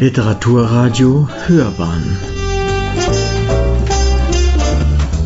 Literaturradio 0.00 1.28
Hörbahn 1.46 2.16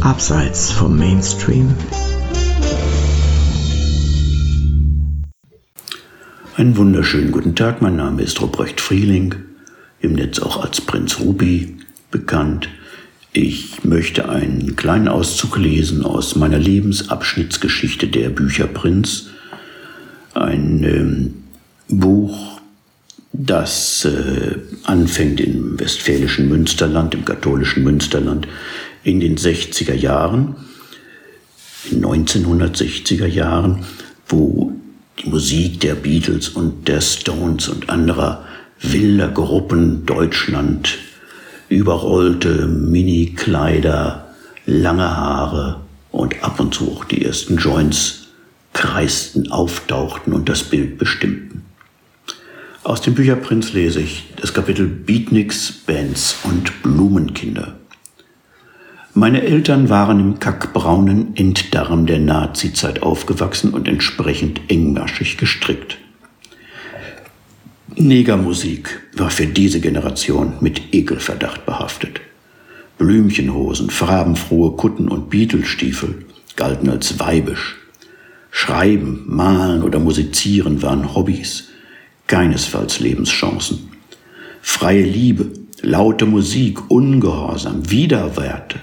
Abseits 0.02 0.71
vom 0.71 0.98
Mainstream 0.98 1.75
Einen 6.57 6.77
wunderschönen 6.77 7.32
guten 7.32 7.54
Tag, 7.54 7.80
mein 7.80 7.96
Name 7.96 8.23
ist 8.23 8.43
Ruprecht 8.43 8.80
Frieling, 8.80 9.36
im 10.00 10.12
Netz 10.12 10.39
auch 10.39 10.62
als 10.62 10.82
Prinz 10.82 11.19
Ruby 11.19 11.79
bekannt. 12.11 12.69
Ich 13.32 13.85
möchte 13.85 14.29
einen 14.29 14.77
kleinen 14.77 15.09
Auszug 15.09 15.57
lesen 15.57 16.05
aus 16.05 16.37
meiner 16.37 16.59
Lebensabschnittsgeschichte 16.59 18.07
Der 18.09 18.29
Bücherprinz. 18.29 19.30
Ein 20.35 20.85
ähm, 20.85 21.35
Buch, 21.88 22.58
das 23.41 24.05
äh, 24.05 24.56
anfängt 24.83 25.41
im 25.41 25.78
westfälischen 25.78 26.48
Münsterland, 26.48 27.15
im 27.15 27.24
katholischen 27.24 27.84
Münsterland 27.84 28.48
in 29.05 29.20
den 29.20 29.37
60er 29.37 29.95
Jahren, 29.95 30.56
in 31.88 32.05
1960er 32.05 33.27
Jahren, 33.27 33.84
wo 34.27 34.73
die 35.23 35.28
Musik 35.28 35.78
der 35.80 35.95
Beatles 35.95 36.48
und 36.48 36.88
der 36.88 37.01
Stones 37.01 37.69
und 37.69 37.88
anderer 37.88 38.45
wilder 38.80 39.28
Gruppen 39.28 40.05
Deutschland 40.05 40.98
überrollte, 41.69 42.66
Mini-Kleider, 42.66 44.34
lange 44.66 45.16
Haare 45.16 45.80
und 46.11 46.42
ab 46.42 46.59
und 46.59 46.75
zu 46.75 46.91
auch 46.91 47.05
die 47.05 47.25
ersten 47.25 47.56
Joints 47.56 48.30
kreisten, 48.73 49.52
auftauchten 49.52 50.33
und 50.33 50.48
das 50.48 50.64
Bild 50.64 50.98
bestimmten. 50.98 51.67
Aus 52.88 53.02
dem 53.02 53.12
Bücherprinz 53.12 53.75
lese 53.75 54.00
ich 54.00 54.25
das 54.41 54.55
Kapitel 54.55 54.86
Beatniks, 54.86 55.70
Bands 55.70 56.39
und 56.44 56.83
Blumenkinder. 56.83 57.77
Meine 59.12 59.42
Eltern 59.42 59.91
waren 59.91 60.19
im 60.19 60.39
kackbraunen 60.39 61.36
Enddarm 61.36 62.06
der 62.06 62.19
Nazizeit 62.19 63.03
aufgewachsen 63.03 63.75
und 63.75 63.89
entsprechend 63.89 64.62
engmaschig 64.69 65.36
gestrickt. 65.36 65.98
Negermusik 67.94 69.03
war 69.14 69.28
für 69.28 69.47
diese 69.47 69.81
Generation 69.81 70.55
mit 70.61 70.94
Ekelverdacht 70.94 71.66
behaftet. 71.66 72.22
Blümchenhosen, 72.97 73.91
farbenfrohe 73.91 74.77
Kutten 74.77 75.09
und 75.09 75.28
Beetlestiefel 75.28 76.25
galten 76.56 76.89
als 76.89 77.20
weibisch. 77.20 77.77
Schreiben, 78.50 79.25
malen 79.27 79.83
oder 79.83 79.98
musizieren 79.98 80.81
waren 80.81 81.14
Hobbys 81.14 81.67
keinesfalls 82.29 83.01
Lebenschancen. 83.01 83.89
Freie 84.62 85.03
Liebe, 85.03 85.51
laute 85.83 86.27
Musik, 86.27 86.91
Ungehorsam, 86.91 87.91
Widerwerte. 87.91 88.79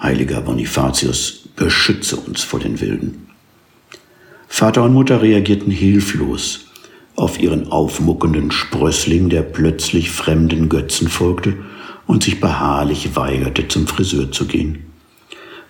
Heiliger 0.00 0.40
Bonifatius, 0.42 1.48
beschütze 1.56 2.16
uns 2.16 2.42
vor 2.42 2.60
den 2.60 2.80
Wilden. 2.80 3.26
Vater 4.48 4.84
und 4.84 4.92
Mutter 4.92 5.22
reagierten 5.22 5.72
hilflos 5.72 6.66
auf 7.16 7.40
ihren 7.40 7.70
aufmuckenden 7.70 8.50
Sprössling, 8.50 9.28
der 9.28 9.42
plötzlich 9.42 10.10
fremden 10.10 10.68
Götzen 10.68 11.08
folgte 11.08 11.56
und 12.06 12.22
sich 12.22 12.40
beharrlich 12.40 13.16
weigerte, 13.16 13.68
zum 13.68 13.86
Friseur 13.86 14.30
zu 14.30 14.46
gehen. 14.46 14.86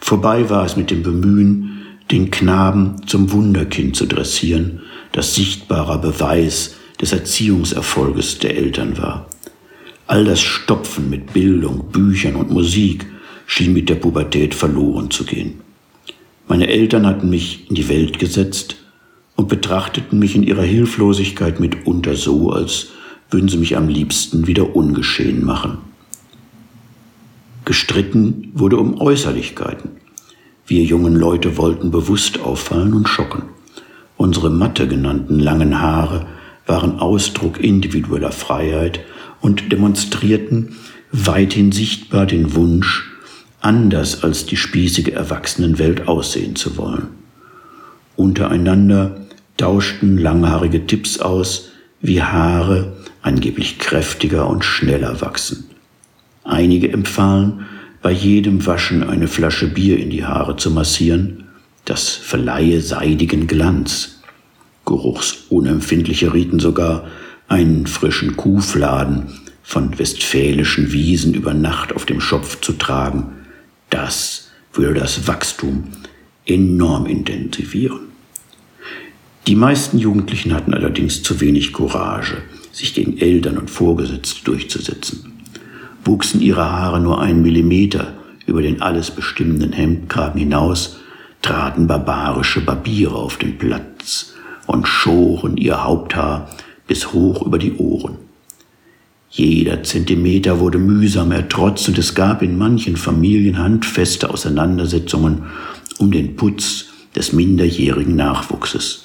Vorbei 0.00 0.50
war 0.50 0.64
es 0.64 0.76
mit 0.76 0.90
dem 0.90 1.02
Bemühen, 1.02 1.82
den 2.10 2.30
Knaben 2.30 3.06
zum 3.06 3.32
Wunderkind 3.32 3.96
zu 3.96 4.06
dressieren, 4.06 4.80
das 5.12 5.34
sichtbarer 5.34 5.98
Beweis 5.98 6.76
des 7.00 7.12
Erziehungserfolges 7.12 8.38
der 8.38 8.56
Eltern 8.56 8.98
war. 8.98 9.28
All 10.06 10.24
das 10.24 10.40
Stopfen 10.40 11.10
mit 11.10 11.32
Bildung, 11.32 11.90
Büchern 11.90 12.36
und 12.36 12.50
Musik 12.50 13.06
schien 13.46 13.72
mit 13.72 13.88
der 13.88 13.96
Pubertät 13.96 14.54
verloren 14.54 15.10
zu 15.10 15.24
gehen. 15.24 15.60
Meine 16.48 16.68
Eltern 16.68 17.06
hatten 17.06 17.30
mich 17.30 17.68
in 17.68 17.76
die 17.76 17.88
Welt 17.88 18.18
gesetzt 18.18 18.76
und 19.36 19.48
betrachteten 19.48 20.18
mich 20.18 20.34
in 20.34 20.42
ihrer 20.42 20.62
Hilflosigkeit 20.62 21.60
mitunter 21.60 22.16
so, 22.16 22.50
als 22.50 22.88
würden 23.30 23.48
sie 23.48 23.56
mich 23.56 23.76
am 23.76 23.88
liebsten 23.88 24.46
wieder 24.46 24.76
ungeschehen 24.76 25.44
machen. 25.44 25.78
Gestritten 27.64 28.50
wurde 28.54 28.76
um 28.76 29.00
Äußerlichkeiten. 29.00 29.92
Wir 30.66 30.82
jungen 30.82 31.14
Leute 31.14 31.56
wollten 31.56 31.90
bewusst 31.90 32.40
auffallen 32.40 32.92
und 32.92 33.08
schocken. 33.08 33.44
Unsere 34.22 34.50
Matte 34.50 34.86
genannten 34.86 35.40
langen 35.40 35.80
Haare 35.80 36.26
waren 36.64 37.00
Ausdruck 37.00 37.58
individueller 37.58 38.30
Freiheit 38.30 39.00
und 39.40 39.72
demonstrierten 39.72 40.76
weithin 41.10 41.72
sichtbar 41.72 42.26
den 42.26 42.54
Wunsch, 42.54 43.10
anders 43.60 44.22
als 44.22 44.46
die 44.46 44.56
spießige 44.56 45.12
Erwachsenenwelt 45.12 46.06
aussehen 46.06 46.54
zu 46.54 46.76
wollen. 46.76 47.08
Untereinander 48.14 49.16
tauschten 49.56 50.18
langhaarige 50.18 50.86
Tipps 50.86 51.18
aus, 51.18 51.70
wie 52.00 52.22
Haare 52.22 52.92
angeblich 53.22 53.80
kräftiger 53.80 54.48
und 54.48 54.64
schneller 54.64 55.20
wachsen. 55.20 55.64
Einige 56.44 56.92
empfahlen, 56.92 57.66
bei 58.02 58.12
jedem 58.12 58.64
Waschen 58.66 59.02
eine 59.02 59.26
Flasche 59.26 59.66
Bier 59.66 59.98
in 59.98 60.10
die 60.10 60.24
Haare 60.24 60.56
zu 60.56 60.70
massieren, 60.70 61.41
das 61.84 62.08
verleihe 62.08 62.80
seidigen 62.80 63.46
Glanz. 63.46 64.20
Geruchsunempfindliche 64.84 66.32
rieten 66.32 66.58
sogar, 66.58 67.08
einen 67.48 67.86
frischen 67.86 68.36
Kuhfladen 68.36 69.40
von 69.62 69.98
westfälischen 69.98 70.92
Wiesen 70.92 71.34
über 71.34 71.54
Nacht 71.54 71.94
auf 71.94 72.06
dem 72.06 72.20
Schopf 72.20 72.60
zu 72.60 72.72
tragen. 72.72 73.32
Das 73.90 74.50
würde 74.72 75.00
das 75.00 75.26
Wachstum 75.26 75.84
enorm 76.46 77.06
intensivieren. 77.06 78.00
Die 79.46 79.56
meisten 79.56 79.98
Jugendlichen 79.98 80.54
hatten 80.54 80.72
allerdings 80.72 81.22
zu 81.22 81.40
wenig 81.40 81.72
Courage, 81.72 82.42
sich 82.70 82.94
gegen 82.94 83.18
Eltern 83.18 83.58
und 83.58 83.70
Vorgesetzte 83.70 84.44
durchzusetzen. 84.44 85.32
Wuchsen 86.04 86.40
ihre 86.40 86.70
Haare 86.70 87.00
nur 87.00 87.20
einen 87.20 87.42
Millimeter 87.42 88.14
über 88.46 88.62
den 88.62 88.82
alles 88.82 89.10
bestimmenden 89.10 89.72
Hemdkragen 89.72 90.38
hinaus, 90.38 90.96
traten 91.42 91.86
barbarische 91.86 92.60
Barbiere 92.60 93.16
auf 93.16 93.36
den 93.36 93.58
Platz 93.58 94.34
und 94.66 94.86
schoren 94.86 95.56
ihr 95.56 95.84
Haupthaar 95.84 96.48
bis 96.86 97.12
hoch 97.12 97.44
über 97.44 97.58
die 97.58 97.74
Ohren. 97.74 98.16
Jeder 99.28 99.82
Zentimeter 99.82 100.60
wurde 100.60 100.78
mühsam 100.78 101.32
ertrotzt 101.32 101.88
und 101.88 101.98
es 101.98 102.14
gab 102.14 102.42
in 102.42 102.58
manchen 102.58 102.96
Familien 102.96 103.58
handfeste 103.58 104.30
Auseinandersetzungen 104.30 105.44
um 105.98 106.10
den 106.10 106.36
Putz 106.36 106.86
des 107.16 107.32
minderjährigen 107.32 108.14
Nachwuchses. 108.14 109.02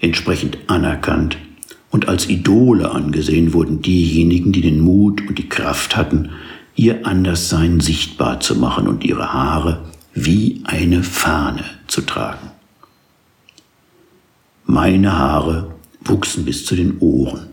Entsprechend 0.00 0.58
anerkannt 0.66 1.38
und 1.90 2.08
als 2.08 2.28
Idole 2.28 2.90
angesehen 2.90 3.52
wurden 3.52 3.80
diejenigen, 3.80 4.52
die 4.52 4.60
den 4.60 4.80
Mut 4.80 5.22
und 5.28 5.38
die 5.38 5.48
Kraft 5.48 5.96
hatten, 5.96 6.30
ihr 6.74 7.06
Anderssein 7.06 7.80
sichtbar 7.80 8.40
zu 8.40 8.56
machen 8.56 8.86
und 8.86 9.04
ihre 9.04 9.32
Haare 9.32 9.84
wie 10.24 10.62
eine 10.64 11.02
Fahne 11.02 11.64
zu 11.86 12.02
tragen. 12.02 12.50
Meine 14.64 15.18
Haare 15.18 15.74
wuchsen 16.00 16.44
bis 16.44 16.64
zu 16.64 16.76
den 16.76 16.98
Ohren. 16.98 17.48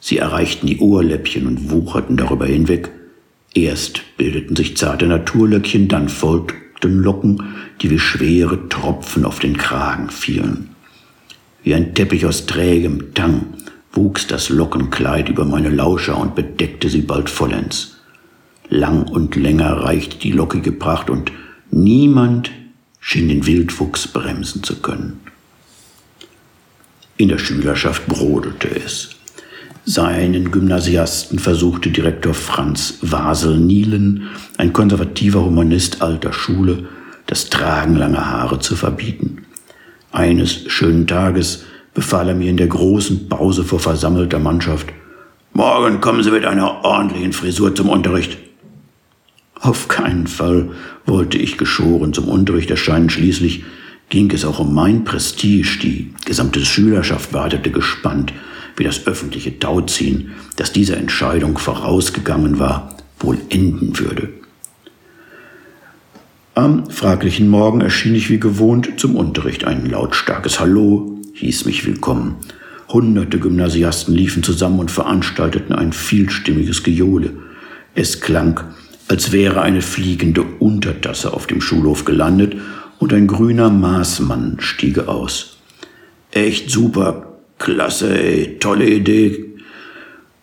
Sie 0.00 0.18
erreichten 0.18 0.66
die 0.66 0.78
Ohrläppchen 0.78 1.46
und 1.46 1.70
wucherten 1.70 2.16
darüber 2.16 2.46
hinweg. 2.46 2.90
Erst 3.54 4.02
bildeten 4.16 4.54
sich 4.54 4.76
zarte 4.76 5.06
Naturlöckchen, 5.06 5.88
dann 5.88 6.08
folgten 6.08 7.02
Locken, 7.02 7.42
die 7.80 7.90
wie 7.90 7.98
schwere 7.98 8.68
Tropfen 8.68 9.24
auf 9.24 9.38
den 9.38 9.56
Kragen 9.56 10.10
fielen. 10.10 10.70
Wie 11.62 11.74
ein 11.74 11.94
Teppich 11.94 12.26
aus 12.26 12.46
trägem 12.46 13.14
Tang 13.14 13.46
wuchs 13.92 14.26
das 14.26 14.50
Lockenkleid 14.50 15.28
über 15.28 15.44
meine 15.44 15.70
Lauscher 15.70 16.18
und 16.18 16.34
bedeckte 16.34 16.90
sie 16.90 17.00
bald 17.00 17.30
vollends. 17.30 17.96
Lang 18.68 19.08
und 19.08 19.36
länger 19.36 19.72
reichte 19.72 20.18
die 20.18 20.32
lockige 20.32 20.72
Pracht 20.72 21.08
und 21.08 21.32
Niemand 21.78 22.50
schien 23.00 23.28
den 23.28 23.44
Wildwuchs 23.44 24.08
bremsen 24.08 24.62
zu 24.62 24.76
können. 24.76 25.20
In 27.18 27.28
der 27.28 27.36
Schülerschaft 27.36 28.06
brodelte 28.06 28.74
es. 28.74 29.10
Seinen 29.84 30.50
Gymnasiasten 30.52 31.38
versuchte 31.38 31.90
Direktor 31.90 32.32
Franz 32.32 32.94
Wasel-Nielen, 33.02 34.28
ein 34.56 34.72
konservativer 34.72 35.44
Humanist 35.44 36.00
alter 36.00 36.32
Schule, 36.32 36.88
das 37.26 37.50
Tragen 37.50 37.96
langer 37.96 38.26
Haare 38.26 38.58
zu 38.58 38.74
verbieten. 38.74 39.44
Eines 40.12 40.62
schönen 40.68 41.06
Tages 41.06 41.64
befahl 41.92 42.30
er 42.30 42.34
mir 42.34 42.48
in 42.48 42.56
der 42.56 42.68
großen 42.68 43.28
Pause 43.28 43.64
vor 43.64 43.80
versammelter 43.80 44.38
Mannschaft, 44.38 44.86
Morgen 45.52 46.02
kommen 46.02 46.22
Sie 46.22 46.30
mit 46.30 46.44
einer 46.44 46.84
ordentlichen 46.84 47.32
Frisur 47.32 47.74
zum 47.74 47.88
Unterricht. 47.88 48.45
Auf 49.66 49.88
keinen 49.88 50.28
Fall 50.28 50.68
wollte 51.06 51.38
ich 51.38 51.58
geschoren 51.58 52.12
zum 52.12 52.28
Unterricht 52.28 52.70
erscheinen. 52.70 53.10
Schließlich 53.10 53.64
ging 54.08 54.30
es 54.30 54.44
auch 54.44 54.60
um 54.60 54.72
mein 54.72 55.02
Prestige. 55.02 55.80
Die 55.82 56.14
gesamte 56.24 56.64
Schülerschaft 56.64 57.32
wartete 57.32 57.72
gespannt, 57.72 58.32
wie 58.76 58.84
das 58.84 59.08
öffentliche 59.08 59.58
Tauziehen, 59.58 60.30
das 60.54 60.70
dieser 60.70 60.98
Entscheidung 60.98 61.58
vorausgegangen 61.58 62.60
war, 62.60 62.96
wohl 63.18 63.38
enden 63.48 63.98
würde. 63.98 64.28
Am 66.54 66.88
fraglichen 66.88 67.48
Morgen 67.48 67.80
erschien 67.80 68.14
ich 68.14 68.30
wie 68.30 68.38
gewohnt 68.38 69.00
zum 69.00 69.16
Unterricht. 69.16 69.64
Ein 69.64 69.90
lautstarkes 69.90 70.60
Hallo 70.60 71.18
hieß 71.34 71.64
mich 71.64 71.84
willkommen. 71.84 72.36
Hunderte 72.88 73.40
Gymnasiasten 73.40 74.14
liefen 74.14 74.44
zusammen 74.44 74.78
und 74.78 74.92
veranstalteten 74.92 75.74
ein 75.74 75.92
vielstimmiges 75.92 76.84
Gejohle. 76.84 77.32
Es 77.96 78.20
klang, 78.20 78.60
als 79.08 79.32
wäre 79.32 79.62
eine 79.62 79.82
fliegende 79.82 80.42
Untertasse 80.42 81.32
auf 81.32 81.46
dem 81.46 81.60
Schulhof 81.60 82.04
gelandet 82.04 82.56
und 82.98 83.12
ein 83.12 83.26
grüner 83.26 83.70
Maßmann 83.70 84.56
stiege 84.60 85.08
aus. 85.08 85.58
Echt 86.32 86.70
super, 86.70 87.38
klasse, 87.58 88.18
ey, 88.18 88.58
tolle 88.58 88.88
Idee. 88.88 89.44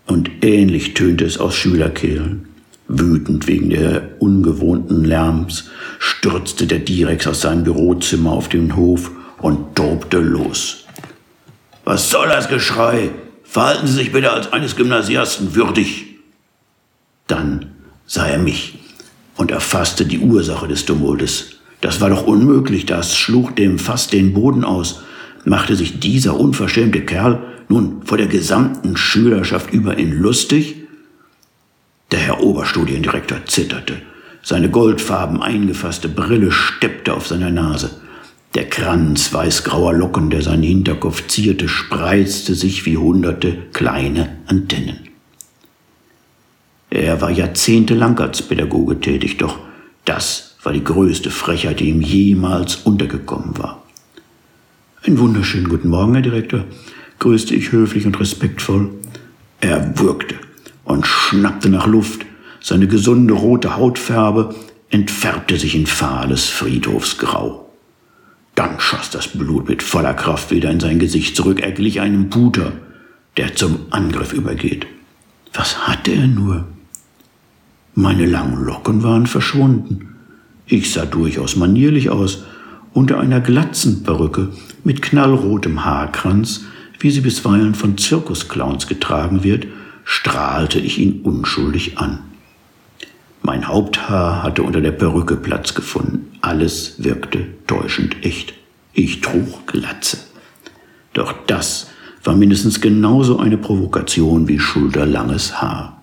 Und 0.06 0.30
ähnlich 0.42 0.94
tönte 0.94 1.26
es 1.26 1.38
aus 1.38 1.56
Schülerkehlen. 1.56 2.48
Wütend 2.88 3.48
wegen 3.48 3.70
der 3.70 4.10
ungewohnten 4.20 5.04
Lärms 5.04 5.70
stürzte 6.00 6.68
der 6.68 6.80
Direx 6.80 7.28
aus 7.28 7.42
seinem 7.42 7.64
Bürozimmer 7.64 8.32
auf 8.32 8.50
den 8.50 8.76
Hof 8.76 9.12
und 9.40 9.76
tobte 9.76 10.20
los. 10.20 10.86
Was 11.86 12.10
soll 12.10 12.28
das 12.28 12.50
Geschrei? 12.50 13.12
Verhalten 13.44 13.88
Sie 13.88 13.94
sich 13.94 14.12
bitte 14.12 14.32
als 14.32 14.52
eines 14.52 14.76
Gymnasiasten 14.76 15.56
würdig. 15.56 16.06
Dann 17.28 17.73
sah 18.06 18.28
er 18.28 18.40
mich 18.40 18.80
und 19.38 19.52
erfasste 19.52 20.06
die 20.06 20.20
Ursache 20.20 20.68
des 20.68 20.86
Tumultes. 20.86 21.58
Das 21.82 22.00
war 22.00 22.10
doch 22.10 22.26
unmöglich, 22.26 22.86
das 22.86 23.18
schlug 23.18 23.56
dem 23.56 23.80
fast 23.80 24.14
den 24.14 24.34
Boden 24.34 24.64
aus. 24.64 25.02
Machte 25.46 25.76
sich 25.76 26.00
dieser 26.00 26.40
unverschämte 26.40 27.02
Kerl 27.02 27.42
nun 27.68 28.04
vor 28.06 28.18
der 28.18 28.28
gesamten 28.28 28.96
Schülerschaft 28.96 29.74
über 29.74 29.98
ihn 29.98 30.14
lustig? 30.14 30.76
Der 32.12 32.20
Herr 32.20 32.42
Oberstudiendirektor 32.42 33.46
zitterte. 33.46 34.02
Seine 34.44 34.70
goldfarben 34.70 35.42
eingefasste 35.42 36.10
Brille 36.10 36.52
steppte 36.52 37.14
auf 37.14 37.28
seiner 37.28 37.50
Nase. 37.50 37.90
Der 38.56 38.70
Kranz 38.70 39.34
weißgrauer 39.34 39.94
Locken, 39.94 40.30
der 40.30 40.42
seinen 40.44 40.64
Hinterkopf 40.64 41.28
zierte, 41.28 41.68
spreizte 41.68 42.54
sich 42.54 42.86
wie 42.86 42.98
hunderte 42.98 43.58
kleine 43.74 44.38
Antennen. 44.46 45.13
Er 46.94 47.22
war 47.22 47.32
jahrzehntelang 47.32 48.20
als 48.20 48.44
Pädagoge 48.44 49.00
tätig, 49.00 49.38
doch 49.38 49.58
das 50.06 50.58
war 50.62 50.74
die 50.74 50.84
größte 50.84 51.32
Frechheit, 51.32 51.80
die 51.80 51.90
ihm 51.90 52.02
jemals 52.02 52.76
untergekommen 52.76 53.58
war. 53.58 53.82
Einen 55.02 55.18
wunderschönen 55.18 55.70
guten 55.70 55.90
Morgen, 55.90 56.14
Herr 56.14 56.22
Direktor, 56.22 56.66
grüßte 57.18 57.56
ich 57.56 57.72
höflich 57.72 58.06
und 58.06 58.20
respektvoll. 58.20 58.92
Er 59.60 59.98
würgte 59.98 60.36
und 60.84 61.08
schnappte 61.08 61.68
nach 61.70 61.88
Luft. 61.88 62.28
Seine 62.62 62.86
gesunde 62.86 63.34
rote 63.34 63.76
Hautfarbe 63.76 64.54
entfärbte 64.92 65.58
sich 65.58 65.74
in 65.74 65.88
fahles 65.88 66.48
Friedhofsgrau. 66.50 67.74
Dann 68.54 68.80
schoss 68.80 69.10
das 69.10 69.30
Blut 69.30 69.68
mit 69.68 69.82
voller 69.82 70.14
Kraft 70.14 70.52
wieder 70.52 70.70
in 70.70 70.80
sein 70.80 71.00
Gesicht 71.00 71.36
zurück. 71.36 71.60
Er 71.60 71.72
glich 71.72 72.02
einem 72.02 72.30
Puter, 72.30 72.74
der 73.38 73.56
zum 73.56 73.80
Angriff 73.90 74.32
übergeht. 74.32 74.86
Was 75.54 75.88
hatte 75.88 76.12
er 76.12 76.28
nur? 76.28 76.68
Meine 77.96 78.26
langen 78.26 78.64
Locken 78.64 79.04
waren 79.04 79.28
verschwunden. 79.28 80.16
Ich 80.66 80.92
sah 80.92 81.06
durchaus 81.06 81.56
manierlich 81.56 82.10
aus, 82.10 82.44
unter 82.94 83.20
einer 83.20 83.40
Glatzenperücke 83.40 84.50
mit 84.84 85.02
knallrotem 85.02 85.86
Haarkranz, 85.86 86.66
wie 87.00 87.12
sie 87.12 87.22
bisweilen 87.22 87.76
von 87.76 87.98
Zirkusclowns 87.98 88.88
getragen 88.88 89.44
wird, 89.44 89.68
strahlte 90.04 90.80
ich 90.80 91.00
ihn 91.00 91.22
unschuldig 91.22 91.98
an. 91.98 92.20
Mein 93.44 93.68
Haupthaar 93.68 94.42
hatte 94.42 94.64
unter 94.64 94.82
der 94.82 94.92
Perücke 94.92 95.36
Platz 95.36 95.74
gefunden. 95.74 96.32
Alles 96.42 97.04
wirkte 97.04 97.46
täuschend 97.68 98.26
echt. 98.26 98.54
Ich 98.94 99.22
trug 99.22 99.68
Glatze. 99.68 100.18
Doch 101.14 101.34
das 101.46 101.90
war 102.24 102.36
mindestens 102.36 102.80
genauso 102.80 103.40
eine 103.40 103.58
Provokation 103.58 104.48
wie 104.48 104.60
schulterlanges 104.60 105.62
Haar. 105.62 106.03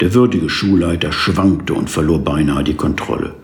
Der 0.00 0.12
würdige 0.14 0.50
Schulleiter 0.50 1.12
schwankte 1.12 1.74
und 1.74 1.88
verlor 1.88 2.22
beinahe 2.22 2.64
die 2.64 2.74
Kontrolle. 2.74 3.34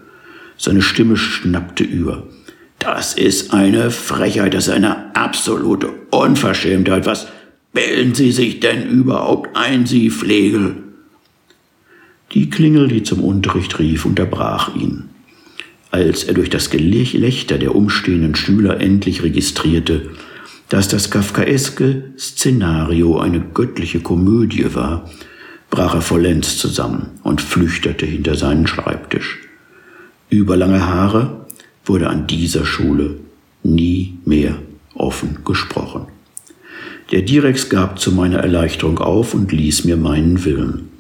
Seine 0.59 0.83
Stimme 0.83 1.17
schnappte 1.17 1.85
über. 1.85 2.27
Das 2.79 3.15
ist 3.15 3.55
eine 3.55 3.91
Frechheit, 3.91 4.55
das 4.55 4.67
ist 4.67 4.75
eine 4.75 5.15
absolute 5.17 5.89
Unverschämtheit. 6.11 7.07
Was 7.07 7.29
bilden 7.73 8.15
Sie 8.15 8.33
sich 8.33 8.61
denn 8.61 8.89
überhaupt 8.89 9.57
ein, 9.57 9.87
Sie 9.87 10.11
Flegel? 10.11 10.77
Die 12.33 12.51
Klingel, 12.51 12.89
die 12.89 13.03
zum 13.03 13.23
Unterricht 13.23 13.79
rief, 13.79 14.05
unterbrach 14.05 14.75
ihn. 14.75 15.11
Als 15.91 16.25
er 16.25 16.35
durch 16.35 16.49
das 16.49 16.71
Gelächter 16.71 17.59
der 17.59 17.75
umstehenden 17.75 18.35
Schüler 18.35 18.81
endlich 18.81 19.23
registrierte, 19.23 20.11
dass 20.69 20.89
das 20.89 21.11
kafkaeske 21.11 22.15
Szenario 22.19 23.19
eine 23.19 23.41
göttliche 23.41 24.01
Komödie 24.01 24.75
war, 24.75 25.11
brach 25.73 25.95
er 25.95 26.03
vollends 26.03 26.59
zusammen 26.59 27.19
und 27.23 27.41
flüchtete 27.41 28.05
hinter 28.05 28.35
seinen 28.35 28.67
Schreibtisch. 28.67 29.39
Überlange 30.29 30.87
Haare 30.87 31.47
wurde 31.87 32.11
an 32.11 32.27
dieser 32.27 32.67
Schule 32.67 33.17
nie 33.63 34.19
mehr 34.27 34.59
offen 34.95 35.39
gesprochen. 35.47 36.09
Der 37.11 37.23
Direx 37.23 37.71
gab 37.71 37.99
zu 37.99 38.13
meiner 38.13 38.41
Erleichterung 38.41 38.99
auf 38.99 39.33
und 39.33 39.51
ließ 39.51 39.85
mir 39.85 39.97
meinen 39.97 40.45
Willen. 40.45 40.91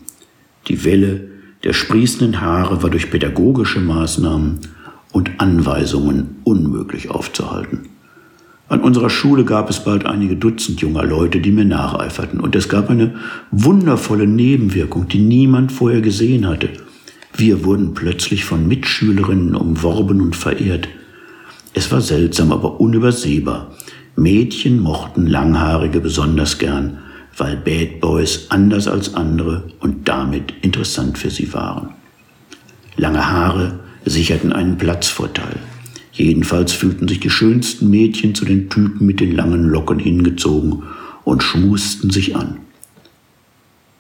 Die 0.68 0.84
Welle 0.84 1.28
der 1.64 1.74
sprießenden 1.74 2.40
Haare 2.40 2.82
war 2.82 2.88
durch 2.88 3.10
pädagogische 3.10 3.78
Maßnahmen 3.78 4.60
und 5.12 5.30
Anweisungen 5.38 6.36
unmöglich 6.44 7.10
aufzuhalten. 7.10 7.91
An 8.72 8.80
unserer 8.80 9.10
Schule 9.10 9.44
gab 9.44 9.68
es 9.68 9.84
bald 9.84 10.06
einige 10.06 10.34
Dutzend 10.34 10.80
junger 10.80 11.04
Leute, 11.04 11.40
die 11.40 11.50
mir 11.50 11.66
nacheiferten, 11.66 12.40
und 12.40 12.56
es 12.56 12.70
gab 12.70 12.88
eine 12.88 13.16
wundervolle 13.50 14.26
Nebenwirkung, 14.26 15.08
die 15.08 15.18
niemand 15.18 15.72
vorher 15.72 16.00
gesehen 16.00 16.48
hatte. 16.48 16.70
Wir 17.34 17.66
wurden 17.66 17.92
plötzlich 17.92 18.46
von 18.46 18.66
Mitschülerinnen 18.66 19.56
umworben 19.56 20.22
und 20.22 20.36
verehrt. 20.36 20.88
Es 21.74 21.92
war 21.92 22.00
seltsam, 22.00 22.50
aber 22.50 22.80
unübersehbar. 22.80 23.72
Mädchen 24.16 24.80
mochten 24.80 25.26
Langhaarige 25.26 26.00
besonders 26.00 26.56
gern, 26.56 26.96
weil 27.36 27.58
Bad 27.58 28.00
Boys 28.00 28.46
anders 28.48 28.88
als 28.88 29.12
andere 29.12 29.64
und 29.80 30.08
damit 30.08 30.54
interessant 30.62 31.18
für 31.18 31.28
sie 31.28 31.52
waren. 31.52 31.90
Lange 32.96 33.30
Haare 33.30 33.80
sicherten 34.06 34.50
einen 34.50 34.78
Platzvorteil. 34.78 35.58
Jedenfalls 36.12 36.72
fühlten 36.72 37.08
sich 37.08 37.20
die 37.20 37.30
schönsten 37.30 37.88
Mädchen 37.88 38.34
zu 38.34 38.44
den 38.44 38.68
Typen 38.68 39.06
mit 39.06 39.20
den 39.20 39.34
langen 39.34 39.64
Locken 39.64 39.98
hingezogen 39.98 40.82
und 41.24 41.42
schmusten 41.42 42.10
sich 42.10 42.36
an. 42.36 42.58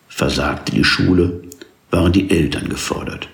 Versagte 0.08 0.72
die 0.72 0.84
Schule, 0.84 1.42
waren 1.90 2.12
die 2.12 2.30
Eltern 2.30 2.68
gefordert. 2.68 3.28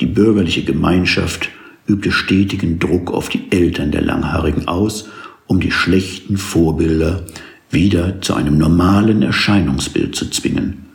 Die 0.00 0.06
bürgerliche 0.06 0.64
Gemeinschaft 0.64 1.48
übte 1.86 2.12
stetigen 2.12 2.78
Druck 2.78 3.12
auf 3.12 3.28
die 3.28 3.50
Eltern 3.50 3.90
der 3.92 4.02
Langhaarigen 4.02 4.68
aus, 4.68 5.08
um 5.46 5.60
die 5.60 5.70
schlechten 5.70 6.36
Vorbilder 6.36 7.26
wieder 7.70 8.20
zu 8.20 8.34
einem 8.34 8.58
normalen 8.58 9.22
Erscheinungsbild 9.22 10.14
zu 10.14 10.30
zwingen. 10.30 10.86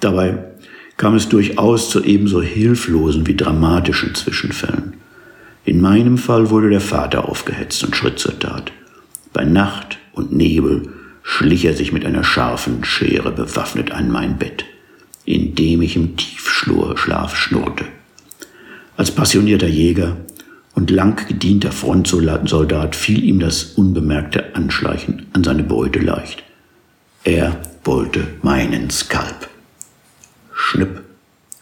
Dabei 0.00 0.44
kam 0.96 1.14
es 1.14 1.28
durchaus 1.28 1.90
zu 1.90 2.04
ebenso 2.04 2.42
hilflosen 2.42 3.26
wie 3.26 3.36
dramatischen 3.36 4.14
Zwischenfällen. 4.14 4.99
In 5.70 5.80
meinem 5.80 6.18
Fall 6.18 6.50
wurde 6.50 6.68
der 6.68 6.80
Vater 6.80 7.28
aufgehetzt 7.28 7.84
und 7.84 7.94
schritt 7.94 8.18
zur 8.18 8.36
Tat. 8.36 8.72
Bei 9.32 9.44
Nacht 9.44 9.98
und 10.10 10.32
Nebel 10.32 10.88
schlich 11.22 11.64
er 11.64 11.74
sich 11.74 11.92
mit 11.92 12.04
einer 12.04 12.24
scharfen 12.24 12.82
Schere 12.82 13.30
bewaffnet 13.30 13.92
an 13.92 14.10
mein 14.10 14.36
Bett, 14.36 14.64
in 15.24 15.54
dem 15.54 15.80
ich 15.80 15.94
im 15.94 16.16
Tiefschlaf 16.16 17.36
schnurrte. 17.36 17.84
Als 18.96 19.12
passionierter 19.12 19.68
Jäger 19.68 20.16
und 20.74 20.90
lang 20.90 21.24
gedienter 21.28 21.70
Frontsoldat 21.70 22.96
fiel 22.96 23.22
ihm 23.22 23.38
das 23.38 23.62
unbemerkte 23.62 24.56
Anschleichen 24.56 25.26
an 25.34 25.44
seine 25.44 25.62
Beute 25.62 26.00
leicht. 26.00 26.42
Er 27.22 27.62
wollte 27.84 28.26
meinen 28.42 28.90
Skalp. 28.90 29.48
Schnipp, 30.52 31.00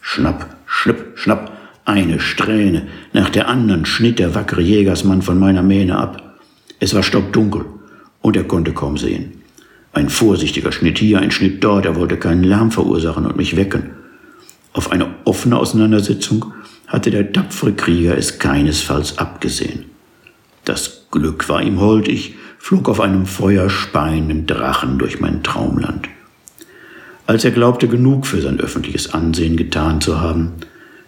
schnapp, 0.01 0.55
schnipp, 0.65 1.11
schnapp, 1.13 1.58
eine 1.89 2.19
Strähne 2.19 2.87
nach 3.13 3.29
der 3.29 3.47
anderen 3.47 3.85
schnitt 3.85 4.19
der 4.19 4.35
wackere 4.35 4.61
Jägersmann 4.61 5.21
von 5.21 5.39
meiner 5.39 5.63
Mähne 5.63 5.97
ab. 5.97 6.37
Es 6.79 6.93
war 6.93 7.03
stockdunkel 7.03 7.65
und 8.21 8.37
er 8.37 8.43
konnte 8.43 8.73
kaum 8.73 8.97
sehen. 8.97 9.41
Ein 9.91 10.09
vorsichtiger 10.09 10.71
Schnitt 10.71 10.99
hier, 10.99 11.19
ein 11.19 11.31
Schnitt 11.31 11.63
dort, 11.63 11.85
er 11.85 11.95
wollte 11.95 12.17
keinen 12.17 12.43
Lärm 12.43 12.71
verursachen 12.71 13.25
und 13.25 13.37
mich 13.37 13.55
wecken. 13.55 13.89
Auf 14.71 14.91
eine 14.91 15.07
offene 15.25 15.57
Auseinandersetzung 15.57 16.53
hatte 16.87 17.09
der 17.09 17.33
tapfere 17.33 17.73
Krieger 17.73 18.17
es 18.17 18.39
keinesfalls 18.39 19.17
abgesehen. 19.17 19.85
Das 20.65 21.07
Glück 21.11 21.49
war 21.49 21.63
ihm 21.63 21.79
hold, 21.79 22.07
ich 22.07 22.35
flog 22.59 22.87
auf 22.87 22.99
einem 22.99 23.25
feuerspeienden 23.25 24.45
Drachen 24.45 24.99
durch 24.99 25.19
mein 25.19 25.41
Traumland. 25.41 26.07
Als 27.25 27.45
er 27.45 27.51
glaubte, 27.51 27.87
genug 27.87 28.27
für 28.27 28.41
sein 28.41 28.59
öffentliches 28.59 29.13
Ansehen 29.13 29.57
getan 29.57 30.01
zu 30.01 30.21
haben, 30.21 30.53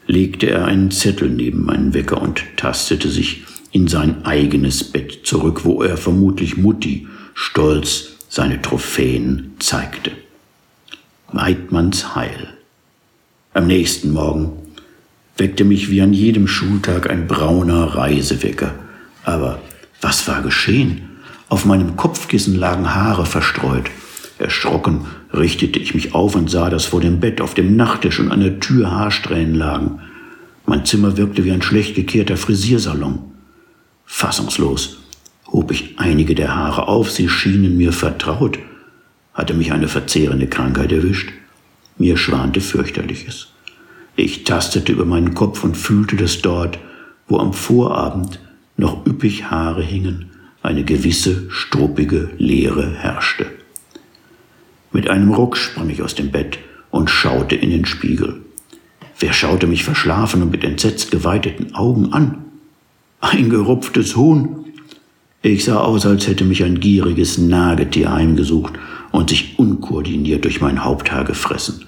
legte 0.07 0.49
er 0.49 0.65
einen 0.65 0.91
Zettel 0.91 1.29
neben 1.29 1.65
meinen 1.65 1.93
Wecker 1.93 2.21
und 2.21 2.43
tastete 2.57 3.09
sich 3.09 3.43
in 3.71 3.87
sein 3.87 4.25
eigenes 4.25 4.83
Bett 4.83 5.25
zurück, 5.25 5.63
wo 5.63 5.81
er 5.81 5.97
vermutlich 5.97 6.57
Mutti 6.57 7.07
stolz 7.33 8.17
seine 8.29 8.61
Trophäen 8.61 9.53
zeigte. 9.59 10.11
Weidmanns 11.31 12.15
Heil. 12.15 12.53
Am 13.53 13.67
nächsten 13.67 14.11
Morgen 14.11 14.53
weckte 15.37 15.63
mich 15.63 15.89
wie 15.89 16.01
an 16.01 16.13
jedem 16.13 16.47
Schultag 16.47 17.09
ein 17.09 17.27
brauner 17.27 17.95
Reisewecker. 17.95 18.75
Aber 19.23 19.61
was 20.01 20.27
war 20.27 20.41
geschehen? 20.41 21.09
Auf 21.49 21.65
meinem 21.65 21.95
Kopfkissen 21.95 22.55
lagen 22.55 22.93
Haare 22.93 23.25
verstreut. 23.25 23.89
Erschrocken 24.41 25.05
richtete 25.33 25.79
ich 25.79 25.93
mich 25.93 26.13
auf 26.13 26.35
und 26.35 26.49
sah, 26.49 26.69
dass 26.69 26.85
vor 26.85 27.01
dem 27.01 27.19
Bett, 27.19 27.41
auf 27.41 27.53
dem 27.53 27.75
Nachttisch 27.75 28.19
und 28.19 28.31
an 28.31 28.41
der 28.41 28.59
Tür 28.59 28.91
Haarsträhnen 28.91 29.55
lagen. 29.55 29.99
Mein 30.65 30.85
Zimmer 30.85 31.17
wirkte 31.17 31.45
wie 31.45 31.51
ein 31.51 31.61
schlecht 31.61 31.95
gekehrter 31.95 32.37
Frisiersalon. 32.37 33.19
Fassungslos 34.05 34.97
hob 35.51 35.71
ich 35.71 35.95
einige 35.97 36.35
der 36.35 36.55
Haare 36.55 36.87
auf, 36.87 37.11
sie 37.11 37.29
schienen 37.29 37.77
mir 37.77 37.93
vertraut. 37.93 38.59
Hatte 39.33 39.53
mich 39.53 39.71
eine 39.71 39.87
verzehrende 39.87 40.47
Krankheit 40.47 40.91
erwischt? 40.91 41.31
Mir 41.97 42.17
schwante 42.17 42.61
fürchterliches. 42.61 43.47
Ich 44.15 44.43
tastete 44.43 44.91
über 44.91 45.05
meinen 45.05 45.33
Kopf 45.33 45.63
und 45.63 45.77
fühlte, 45.77 46.15
dass 46.15 46.41
dort, 46.41 46.79
wo 47.27 47.37
am 47.37 47.53
Vorabend 47.53 48.39
noch 48.77 49.05
üppig 49.05 49.49
Haare 49.49 49.83
hingen, 49.83 50.31
eine 50.61 50.83
gewisse 50.83 51.49
struppige 51.49 52.29
Leere 52.37 52.93
herrschte. 52.93 53.47
Mit 54.93 55.09
einem 55.09 55.31
Ruck 55.31 55.57
sprang 55.57 55.89
ich 55.89 56.01
aus 56.01 56.15
dem 56.15 56.31
Bett 56.31 56.59
und 56.89 57.09
schaute 57.09 57.55
in 57.55 57.69
den 57.69 57.85
Spiegel. 57.85 58.41
Wer 59.19 59.33
schaute 59.33 59.67
mich 59.67 59.83
verschlafen 59.83 60.41
und 60.41 60.51
mit 60.51 60.63
entsetzt 60.63 61.11
geweiteten 61.11 61.75
Augen 61.75 62.11
an? 62.11 62.45
Ein 63.19 63.49
gerupftes 63.49 64.15
Huhn. 64.15 64.65
Ich 65.41 65.63
sah 65.63 65.77
aus, 65.77 66.05
als 66.05 66.27
hätte 66.27 66.43
mich 66.43 66.63
ein 66.63 66.79
gieriges 66.79 67.37
Nagetier 67.37 68.11
heimgesucht 68.11 68.73
und 69.11 69.29
sich 69.29 69.57
unkoordiniert 69.57 70.43
durch 70.43 70.59
mein 70.59 70.83
Haupthaar 70.83 71.23
gefressen. 71.23 71.85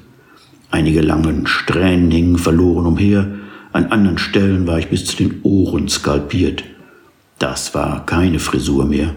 Einige 0.72 1.02
langen 1.02 1.46
Strähnen 1.46 2.10
hingen 2.10 2.38
verloren 2.38 2.86
umher, 2.86 3.28
an 3.74 3.88
anderen 3.88 4.18
Stellen 4.20 4.68
war 4.68 4.80
ich 4.80 4.88
bis 4.88 5.06
zu 5.06 5.18
den 5.18 5.42
Ohren 5.44 5.90
skalpiert. 5.90 6.64
Das 7.40 7.74
war 7.74 8.06
keine 8.06 8.40
Frisur 8.40 8.86
mehr, 8.86 9.16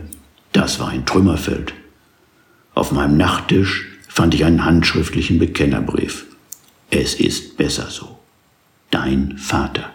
das 0.52 0.80
war 0.80 0.88
ein 0.88 1.04
Trümmerfeld. 1.04 1.74
Auf 2.76 2.92
meinem 2.92 3.16
Nachttisch 3.16 3.86
fand 4.06 4.34
ich 4.34 4.44
einen 4.44 4.66
handschriftlichen 4.66 5.38
Bekennerbrief. 5.38 6.26
Es 6.90 7.14
ist 7.14 7.56
besser 7.56 7.86
so. 7.88 8.18
Dein 8.90 9.38
Vater. 9.38 9.90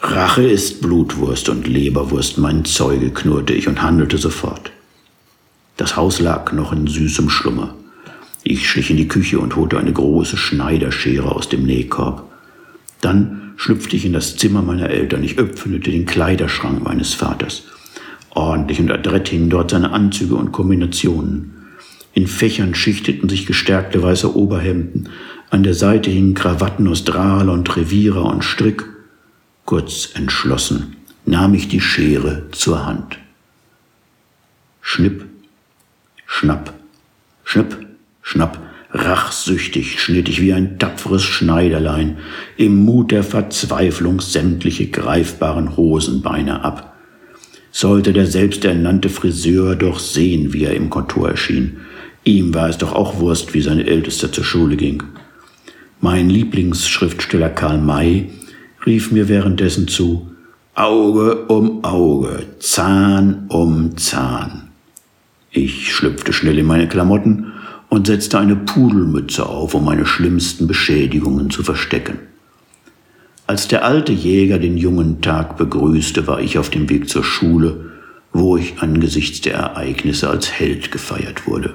Rache 0.00 0.44
ist 0.44 0.80
Blutwurst 0.80 1.48
und 1.48 1.66
Leberwurst, 1.66 2.38
mein 2.38 2.64
Zeuge, 2.64 3.10
knurrte 3.10 3.54
ich 3.54 3.66
und 3.66 3.82
handelte 3.82 4.18
sofort. 4.18 4.70
Das 5.76 5.96
Haus 5.96 6.20
lag 6.20 6.52
noch 6.52 6.72
in 6.72 6.86
süßem 6.86 7.28
Schlummer. 7.28 7.74
Ich 8.44 8.68
schlich 8.70 8.90
in 8.90 8.98
die 8.98 9.08
Küche 9.08 9.40
und 9.40 9.56
holte 9.56 9.80
eine 9.80 9.92
große 9.92 10.36
Schneiderschere 10.36 11.32
aus 11.32 11.48
dem 11.48 11.64
Nähkorb. 11.64 12.22
Dann 13.00 13.54
schlüpfte 13.56 13.96
ich 13.96 14.04
in 14.04 14.12
das 14.12 14.36
Zimmer 14.36 14.62
meiner 14.62 14.90
Eltern. 14.90 15.24
Ich 15.24 15.38
öffnete 15.38 15.90
den 15.90 16.06
Kleiderschrank 16.06 16.84
meines 16.84 17.14
Vaters. 17.14 17.64
Ordentlich 18.38 18.78
und 18.78 18.92
adrett 18.92 19.30
hingen 19.30 19.50
dort 19.50 19.72
seine 19.72 19.90
Anzüge 19.90 20.36
und 20.36 20.52
Kombinationen. 20.52 21.56
In 22.14 22.28
Fächern 22.28 22.72
schichteten 22.72 23.28
sich 23.28 23.46
gestärkte 23.46 24.00
weiße 24.00 24.36
Oberhemden, 24.36 25.08
an 25.50 25.64
der 25.64 25.74
Seite 25.74 26.08
hingen 26.12 26.34
Krawatten 26.34 26.86
aus 26.86 27.02
Drahl 27.02 27.48
und 27.48 27.76
Revierer 27.76 28.24
und 28.24 28.44
Strick. 28.44 28.84
Kurz 29.64 30.10
entschlossen 30.14 30.94
nahm 31.26 31.52
ich 31.54 31.66
die 31.66 31.80
Schere 31.80 32.44
zur 32.52 32.86
Hand. 32.86 33.18
Schnipp, 34.80 35.24
schnapp, 36.24 36.72
schnipp, 37.42 37.76
schnapp, 38.22 38.60
rachsüchtig 38.92 40.00
schnitt 40.00 40.28
ich 40.28 40.40
wie 40.40 40.52
ein 40.52 40.78
tapferes 40.78 41.24
Schneiderlein 41.24 42.18
im 42.56 42.84
Mut 42.84 43.10
der 43.10 43.24
Verzweiflung 43.24 44.20
sämtliche 44.20 44.86
greifbaren 44.86 45.76
Hosenbeine 45.76 46.62
ab. 46.62 46.87
Sollte 47.70 48.12
der 48.12 48.26
selbsternannte 48.26 49.08
Friseur 49.08 49.76
doch 49.76 49.98
sehen, 49.98 50.52
wie 50.52 50.64
er 50.64 50.74
im 50.74 50.90
Kontor 50.90 51.30
erschien, 51.30 51.78
Ihm 52.28 52.52
war 52.52 52.68
es 52.68 52.76
doch 52.76 52.92
auch 52.92 53.20
Wurst, 53.20 53.54
wie 53.54 53.62
seine 53.62 53.86
Älteste 53.86 54.30
zur 54.30 54.44
Schule 54.44 54.76
ging. 54.76 55.02
Mein 56.02 56.28
Lieblingsschriftsteller 56.28 57.48
Karl 57.48 57.78
May 57.78 58.30
rief 58.84 59.10
mir 59.10 59.30
währenddessen 59.30 59.88
zu, 59.88 60.30
Auge 60.74 61.46
um 61.46 61.82
Auge, 61.84 62.44
Zahn 62.58 63.46
um 63.48 63.96
Zahn. 63.96 64.68
Ich 65.52 65.90
schlüpfte 65.90 66.34
schnell 66.34 66.58
in 66.58 66.66
meine 66.66 66.86
Klamotten 66.86 67.52
und 67.88 68.06
setzte 68.06 68.38
eine 68.38 68.56
Pudelmütze 68.56 69.46
auf, 69.46 69.74
um 69.74 69.86
meine 69.86 70.04
schlimmsten 70.04 70.66
Beschädigungen 70.66 71.48
zu 71.48 71.62
verstecken. 71.62 72.18
Als 73.48 73.66
der 73.66 73.82
alte 73.82 74.12
Jäger 74.12 74.58
den 74.58 74.76
jungen 74.76 75.22
Tag 75.22 75.56
begrüßte, 75.56 76.26
war 76.26 76.38
ich 76.38 76.58
auf 76.58 76.68
dem 76.68 76.90
Weg 76.90 77.08
zur 77.08 77.24
Schule, 77.24 77.92
wo 78.30 78.58
ich 78.58 78.82
angesichts 78.82 79.40
der 79.40 79.54
Ereignisse 79.54 80.28
als 80.28 80.52
Held 80.52 80.92
gefeiert 80.92 81.46
wurde. 81.46 81.72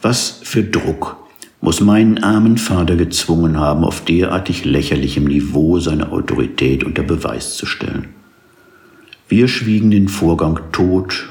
Was 0.00 0.40
für 0.42 0.64
Druck 0.64 1.16
muss 1.60 1.80
meinen 1.80 2.24
armen 2.24 2.58
Vater 2.58 2.96
gezwungen 2.96 3.56
haben, 3.56 3.84
auf 3.84 4.04
derartig 4.04 4.64
lächerlichem 4.64 5.26
Niveau 5.26 5.78
seine 5.78 6.10
Autorität 6.10 6.82
unter 6.82 7.04
Beweis 7.04 7.56
zu 7.56 7.64
stellen. 7.64 8.08
Wir 9.28 9.46
schwiegen 9.46 9.92
den 9.92 10.08
Vorgang 10.08 10.58
tot 10.72 11.28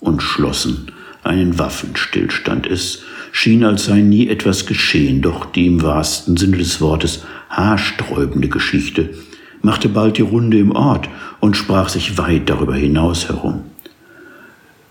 und 0.00 0.20
schlossen 0.20 0.90
einen 1.22 1.60
Waffenstillstand. 1.60 2.66
Es 2.66 3.02
schien, 3.30 3.62
als 3.62 3.84
sei 3.84 4.00
nie 4.00 4.28
etwas 4.28 4.66
geschehen, 4.66 5.22
doch 5.22 5.46
die 5.46 5.66
im 5.66 5.80
wahrsten 5.80 6.36
Sinne 6.36 6.56
des 6.56 6.80
Wortes 6.80 7.22
haarsträubende 7.48 8.48
Geschichte 8.48 9.10
machte 9.62 9.88
bald 9.88 10.18
die 10.18 10.22
Runde 10.22 10.58
im 10.58 10.72
Ort 10.72 11.08
und 11.40 11.56
sprach 11.56 11.88
sich 11.88 12.18
weit 12.18 12.48
darüber 12.48 12.74
hinaus 12.74 13.28
herum. 13.28 13.62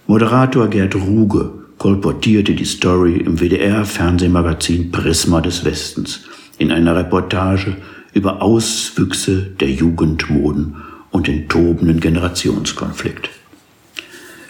Moderator 0.08 0.68
Gerd 0.68 0.96
Ruge 0.96 1.52
kolportierte 1.78 2.54
die 2.54 2.66
Story 2.66 3.18
im 3.18 3.40
WDR-Fernsehmagazin 3.40 4.92
Prisma 4.92 5.42
des 5.42 5.64
Westens 5.64 6.22
in 6.58 6.72
einer 6.72 6.96
Reportage 6.96 7.76
über 8.14 8.42
Auswüchse 8.42 9.42
der 9.60 9.70
Jugendmoden 9.70 10.78
und 11.12 11.28
den 11.28 11.48
tobenden 11.48 12.00
Generationskonflikt. 12.00 13.30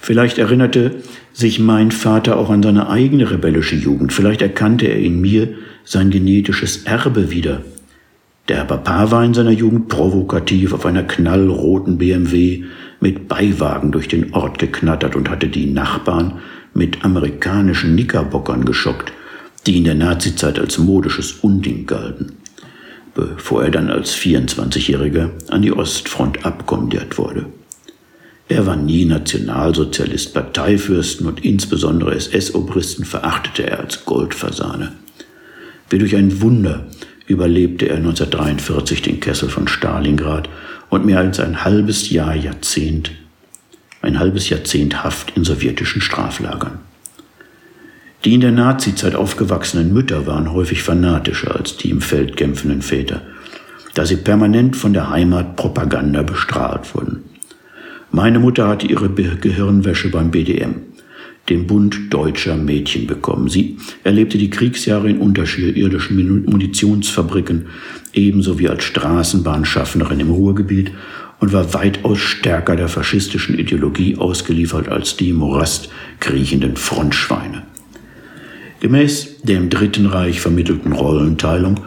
Vielleicht 0.01 0.37
erinnerte 0.37 1.03
sich 1.33 1.59
mein 1.59 1.91
Vater 1.91 2.37
auch 2.37 2.49
an 2.49 2.63
seine 2.63 2.89
eigene 2.89 3.29
rebellische 3.29 3.75
Jugend. 3.75 4.13
Vielleicht 4.13 4.41
erkannte 4.41 4.87
er 4.87 4.99
in 4.99 5.19
mir 5.19 5.49
sein 5.83 6.09
genetisches 6.09 6.83
Erbe 6.83 7.29
wieder. 7.29 7.61
Der 8.47 8.63
Papa 8.63 9.11
war 9.11 9.25
in 9.25 9.33
seiner 9.33 9.51
Jugend 9.51 9.89
provokativ 9.89 10.73
auf 10.73 10.85
einer 10.85 11.03
knallroten 11.03 11.97
BMW 11.97 12.63
mit 13.01 13.27
Beiwagen 13.27 13.91
durch 13.91 14.07
den 14.07 14.33
Ort 14.33 14.57
geknattert 14.57 15.17
und 15.17 15.29
hatte 15.29 15.49
die 15.49 15.65
Nachbarn 15.65 16.39
mit 16.73 17.03
amerikanischen 17.03 17.93
Knickerbockern 17.93 18.63
geschockt, 18.63 19.11
die 19.65 19.77
in 19.77 19.83
der 19.83 19.95
Nazizeit 19.95 20.59
als 20.59 20.77
modisches 20.77 21.33
Unding 21.41 21.85
galten, 21.87 22.33
bevor 23.13 23.65
er 23.65 23.71
dann 23.71 23.89
als 23.89 24.15
24-Jähriger 24.15 25.29
an 25.49 25.61
die 25.61 25.73
Ostfront 25.73 26.45
abkommandiert 26.45 27.17
wurde. 27.17 27.47
Er 28.47 28.65
war 28.65 28.77
nie 28.77 29.03
Nationalsozialist, 29.03 30.33
Parteifürsten 30.33 31.27
und 31.27 31.43
insbesondere 31.43 32.15
SS-Obristen 32.15 33.03
verachtete 33.03 33.69
er 33.69 33.81
als 33.81 34.05
Goldfasane. 34.05 34.93
Wie 35.89 35.97
durch 35.97 36.15
ein 36.15 36.41
Wunder 36.41 36.87
überlebte 37.27 37.87
er 37.87 37.97
1943 37.97 39.01
den 39.01 39.19
Kessel 39.19 39.49
von 39.49 39.67
Stalingrad 39.67 40.49
und 40.89 41.05
mehr 41.05 41.19
als 41.19 41.39
ein 41.39 41.63
halbes 41.63 42.09
Jahr 42.09 42.35
Jahrzehnt 42.35 43.11
ein 44.01 44.19
halbes 44.19 44.49
Jahrzehnt 44.49 45.03
Haft 45.03 45.35
in 45.35 45.43
sowjetischen 45.43 46.01
Straflagern. 46.01 46.79
Die 48.23 48.33
in 48.33 48.41
der 48.41 48.51
Nazizeit 48.51 49.15
aufgewachsenen 49.15 49.93
Mütter 49.93 50.25
waren 50.25 50.51
häufig 50.53 50.81
fanatischer 50.81 51.55
als 51.55 51.77
die 51.77 51.89
im 51.89 52.01
Feld 52.01 52.37
kämpfenden 52.37 52.81
Väter, 52.81 53.21
da 53.93 54.05
sie 54.05 54.17
permanent 54.17 54.75
von 54.75 54.93
der 54.93 55.09
Heimatpropaganda 55.09 56.23
bestrahlt 56.23 56.93
wurden. 56.95 57.23
Meine 58.11 58.39
Mutter 58.39 58.67
hatte 58.67 58.87
ihre 58.87 59.09
Gehirnwäsche 59.09 60.09
beim 60.09 60.31
BDM, 60.31 60.75
dem 61.49 61.67
Bund 61.67 62.13
deutscher 62.13 62.55
Mädchen, 62.55 63.07
bekommen. 63.07 63.49
Sie 63.49 63.77
erlebte 64.03 64.37
die 64.37 64.49
Kriegsjahre 64.49 65.09
in 65.09 65.19
unterirdischen 65.19 66.45
Munitionsfabriken, 66.45 67.67
ebenso 68.13 68.59
wie 68.59 68.67
als 68.67 68.83
Straßenbahnschaffnerin 68.83 70.19
im 70.19 70.31
Ruhrgebiet 70.31 70.91
und 71.39 71.53
war 71.53 71.73
weitaus 71.73 72.19
stärker 72.19 72.75
der 72.75 72.87
faschistischen 72.87 73.57
Ideologie 73.57 74.17
ausgeliefert 74.17 74.89
als 74.89 75.17
die 75.17 75.29
im 75.29 75.37
Morast 75.37 75.89
kriechenden 76.19 76.75
Frontschweine. 76.75 77.63
Gemäß 78.79 79.41
der 79.43 79.57
im 79.57 79.69
Dritten 79.69 80.05
Reich 80.05 80.39
vermittelten 80.39 80.91
Rollenteilung 80.91 81.79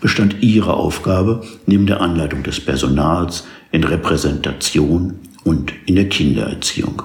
bestand 0.00 0.36
ihre 0.40 0.74
Aufgabe 0.74 1.42
neben 1.66 1.86
der 1.86 2.00
Anleitung 2.00 2.42
des 2.42 2.60
Personals 2.60 3.46
in 3.72 3.84
Repräsentation 3.84 5.14
und 5.44 5.72
in 5.86 5.96
der 5.96 6.08
Kindererziehung. 6.08 7.02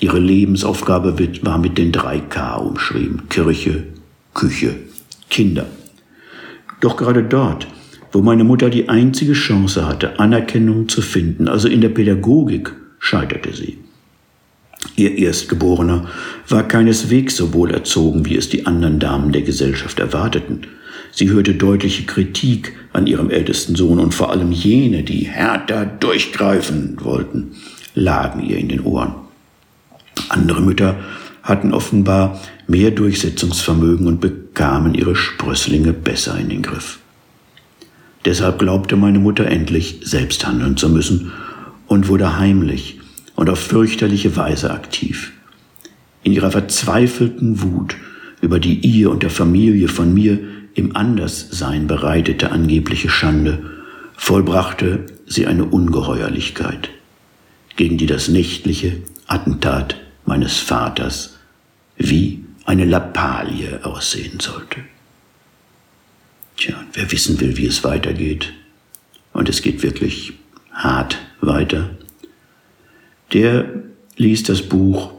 Ihre 0.00 0.18
Lebensaufgabe 0.18 1.16
war 1.42 1.58
mit 1.58 1.76
den 1.76 1.92
drei 1.92 2.20
K 2.20 2.56
umschrieben. 2.56 3.22
Kirche, 3.28 3.84
Küche, 4.32 4.76
Kinder. 5.28 5.66
Doch 6.80 6.96
gerade 6.96 7.24
dort, 7.24 7.66
wo 8.12 8.22
meine 8.22 8.44
Mutter 8.44 8.70
die 8.70 8.88
einzige 8.88 9.32
Chance 9.32 9.86
hatte, 9.86 10.20
Anerkennung 10.20 10.88
zu 10.88 11.02
finden, 11.02 11.48
also 11.48 11.68
in 11.68 11.80
der 11.80 11.88
Pädagogik, 11.88 12.72
scheiterte 13.00 13.52
sie. 13.52 13.78
Ihr 14.94 15.18
Erstgeborener 15.18 16.06
war 16.48 16.62
keineswegs 16.66 17.36
so 17.36 17.52
wohl 17.52 17.72
erzogen, 17.72 18.24
wie 18.26 18.36
es 18.36 18.48
die 18.48 18.66
anderen 18.66 19.00
Damen 19.00 19.32
der 19.32 19.42
Gesellschaft 19.42 19.98
erwarteten. 19.98 20.62
Sie 21.10 21.30
hörte 21.30 21.54
deutliche 21.54 22.04
Kritik 22.04 22.74
an 22.92 23.06
ihrem 23.06 23.30
ältesten 23.30 23.74
Sohn 23.74 23.98
und 23.98 24.14
vor 24.14 24.30
allem 24.30 24.52
jene, 24.52 25.02
die 25.02 25.26
härter 25.26 25.84
durchgreifen 25.86 26.96
wollten, 27.00 27.52
lagen 27.94 28.40
ihr 28.44 28.58
in 28.58 28.68
den 28.68 28.82
Ohren. 28.82 29.27
Andere 30.28 30.60
Mütter 30.60 30.96
hatten 31.42 31.72
offenbar 31.72 32.40
mehr 32.66 32.90
Durchsetzungsvermögen 32.90 34.06
und 34.06 34.20
bekamen 34.20 34.94
ihre 34.94 35.16
Sprösslinge 35.16 35.92
besser 35.92 36.38
in 36.38 36.48
den 36.48 36.62
Griff. 36.62 36.98
Deshalb 38.24 38.58
glaubte 38.58 38.96
meine 38.96 39.18
Mutter 39.18 39.46
endlich, 39.46 40.00
selbst 40.02 40.46
handeln 40.46 40.76
zu 40.76 40.88
müssen 40.88 41.32
und 41.86 42.08
wurde 42.08 42.38
heimlich 42.38 43.00
und 43.36 43.48
auf 43.48 43.58
fürchterliche 43.58 44.36
Weise 44.36 44.70
aktiv. 44.70 45.32
In 46.22 46.32
ihrer 46.32 46.50
verzweifelten 46.50 47.62
Wut 47.62 47.96
über 48.40 48.60
die 48.60 48.74
ihr 48.80 49.10
und 49.10 49.22
der 49.22 49.30
Familie 49.30 49.88
von 49.88 50.12
mir 50.12 50.38
im 50.74 50.94
Anderssein 50.94 51.86
bereitete 51.86 52.52
angebliche 52.52 53.08
Schande, 53.08 53.62
vollbrachte 54.16 55.06
sie 55.26 55.46
eine 55.46 55.64
Ungeheuerlichkeit, 55.64 56.90
gegen 57.76 57.98
die 57.98 58.06
das 58.06 58.28
nächtliche 58.28 58.98
Attentat 59.26 59.96
meines 60.28 60.58
Vaters 60.58 61.38
wie 61.96 62.44
eine 62.66 62.84
Lappalie 62.84 63.80
aussehen 63.82 64.38
sollte. 64.40 64.80
Tja, 66.58 66.74
wer 66.92 67.10
wissen 67.10 67.40
will, 67.40 67.56
wie 67.56 67.66
es 67.66 67.82
weitergeht, 67.82 68.52
und 69.32 69.48
es 69.48 69.62
geht 69.62 69.82
wirklich 69.82 70.34
hart 70.72 71.18
weiter, 71.40 71.90
der 73.32 73.72
liest 74.16 74.48
das 74.48 74.62
Buch 74.62 75.12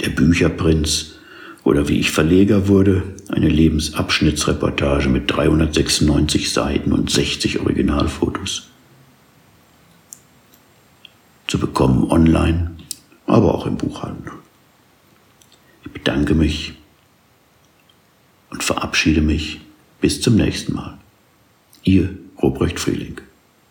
Der 0.00 0.08
Bücherprinz 0.08 1.16
oder 1.62 1.88
wie 1.88 2.00
ich 2.00 2.10
Verleger 2.10 2.68
wurde, 2.68 3.02
eine 3.28 3.48
Lebensabschnittsreportage 3.48 5.08
mit 5.08 5.30
396 5.30 6.52
Seiten 6.52 6.92
und 6.92 7.10
60 7.10 7.60
Originalfotos. 7.60 8.70
Zu 11.46 11.58
bekommen 11.58 12.10
online, 12.10 12.79
aber 13.30 13.54
auch 13.54 13.66
im 13.66 13.76
Buchhandel. 13.76 14.32
Ich 15.84 15.92
bedanke 15.92 16.34
mich 16.34 16.74
und 18.50 18.64
verabschiede 18.64 19.20
mich 19.20 19.60
bis 20.00 20.20
zum 20.20 20.34
nächsten 20.34 20.74
Mal. 20.74 20.98
Ihr 21.84 22.18
Ruprecht 22.42 22.80
Frieling. 22.80 23.20